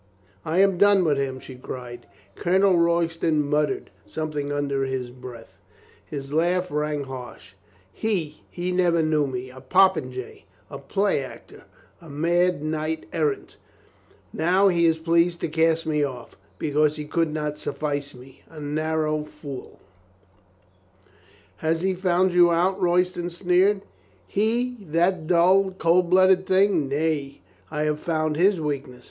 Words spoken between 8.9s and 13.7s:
knew me— a popinjay, a play actor, a mad knight errant.